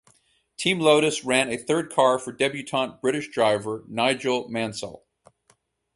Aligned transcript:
Team 0.57 0.79
Lotus 0.79 1.23
ran 1.23 1.51
a 1.51 1.57
third 1.59 1.91
car 1.91 2.17
for 2.17 2.31
debutant 2.31 2.99
British 3.01 3.29
driver 3.29 3.83
Nigel 3.87 4.49
Mansell. 4.49 5.05